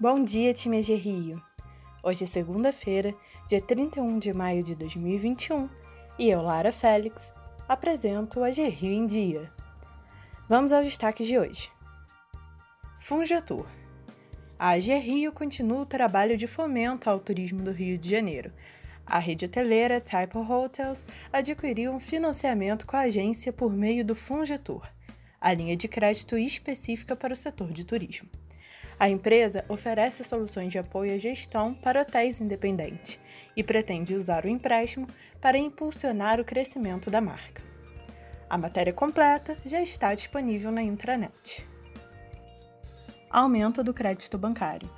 [0.00, 1.42] Bom dia, time de Rio!
[2.02, 3.14] Hoje é segunda-feira,
[3.46, 5.68] dia 31 de maio de 2021,
[6.18, 7.30] e eu, Lara Félix,
[7.68, 9.52] apresento a Rio em Dia.
[10.48, 11.70] Vamos aos destaques de hoje.
[12.98, 13.66] Funjatur.
[14.58, 18.50] A AG Rio continua o trabalho de fomento ao turismo do Rio de Janeiro.
[19.04, 24.82] A rede hoteleira Type Hotels adquiriu um financiamento com a agência por meio do Funjatur,
[25.38, 28.30] a linha de crédito específica para o setor de turismo.
[29.00, 33.18] A empresa oferece soluções de apoio à gestão para hotéis independentes
[33.56, 35.06] e pretende usar o empréstimo
[35.40, 37.62] para impulsionar o crescimento da marca.
[38.50, 41.66] A matéria completa já está disponível na intranet.
[43.30, 44.90] Aumento do crédito bancário.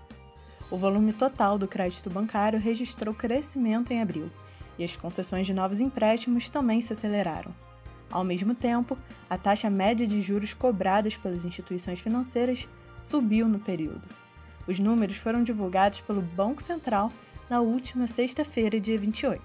[0.69, 4.33] O volume total do crédito bancário registrou crescimento em abril
[4.77, 7.55] e as concessões de novos empréstimos também se aceleraram.
[8.11, 8.98] Ao mesmo tempo,
[9.30, 12.69] a taxa média de juros cobradas pelas instituições financeiras
[13.03, 14.08] subiu no período.
[14.67, 17.12] Os números foram divulgados pelo Banco Central
[17.50, 19.42] na última sexta-feira, dia 28.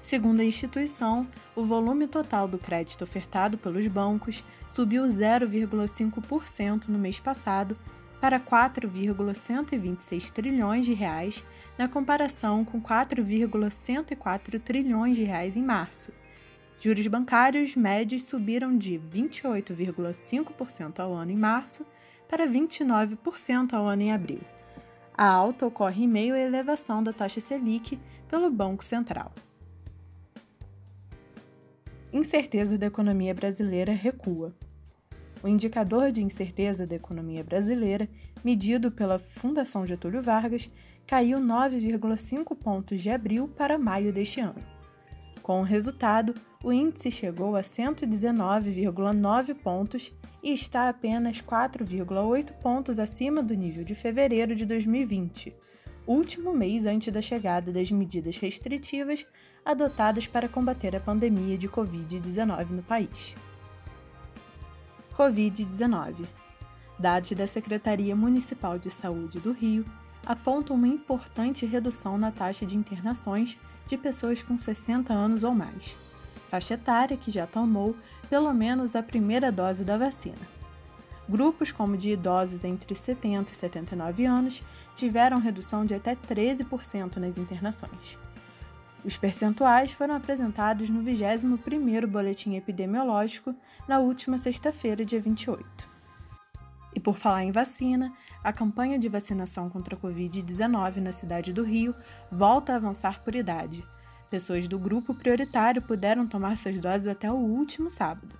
[0.00, 1.26] Segundo a instituição,
[1.56, 7.76] o volume total do crédito ofertado pelos bancos subiu 0,5% no mês passado
[8.20, 11.42] para 4,126 trilhões de reais,
[11.78, 16.12] na comparação com 4,104 trilhões de reais em março.
[16.80, 21.86] Juros bancários médios subiram de 28,5% ao ano em março
[22.28, 24.40] para 29% ao ano em abril.
[25.16, 27.98] A alta ocorre em meio à elevação da taxa Selic
[28.28, 29.32] pelo Banco Central.
[32.12, 34.54] Incerteza da economia brasileira recua.
[35.42, 38.08] O indicador de incerteza da economia brasileira,
[38.44, 40.70] medido pela Fundação Getúlio Vargas,
[41.06, 44.77] caiu 9,5 pontos de abril para maio deste ano.
[45.48, 53.42] Com o resultado, o índice chegou a 119,9 pontos e está apenas 4,8 pontos acima
[53.42, 55.56] do nível de fevereiro de 2020,
[56.06, 59.24] último mês antes da chegada das medidas restritivas
[59.64, 63.34] adotadas para combater a pandemia de Covid-19 no país.
[65.14, 66.26] Covid-19
[66.98, 69.86] Dados da Secretaria Municipal de Saúde do Rio
[70.26, 73.56] apontam uma importante redução na taxa de internações
[73.88, 75.96] de pessoas com 60 anos ou mais
[76.48, 77.94] faixa etária que já tomou
[78.28, 80.58] pelo menos a primeira dose da vacina.
[81.28, 84.62] Grupos como de idosos entre 70 e 79 anos
[84.96, 88.18] tiveram redução de até 13% nas internações.
[89.04, 93.54] Os percentuais foram apresentados no 21º Boletim Epidemiológico
[93.86, 95.87] na última sexta-feira, dia 28.
[96.98, 101.62] E por falar em vacina, a campanha de vacinação contra a Covid-19 na cidade do
[101.62, 101.94] Rio
[102.28, 103.86] volta a avançar por idade,
[104.28, 108.34] Pessoas do grupo prioritário puderam tomar suas doses até o último sábado.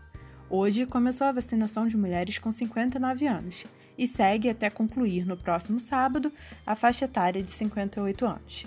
[0.51, 3.65] Hoje começou a vacinação de mulheres com 59 anos
[3.97, 6.33] e segue até concluir no próximo sábado
[6.67, 8.67] a faixa etária de 58 anos.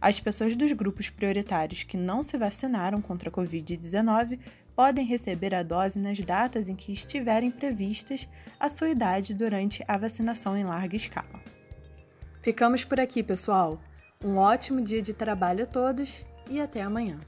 [0.00, 4.38] As pessoas dos grupos prioritários que não se vacinaram contra a Covid-19
[4.74, 8.26] podem receber a dose nas datas em que estiverem previstas
[8.58, 11.40] a sua idade durante a vacinação em larga escala.
[12.40, 13.78] Ficamos por aqui, pessoal.
[14.24, 17.18] Um ótimo dia de trabalho a todos e até amanhã.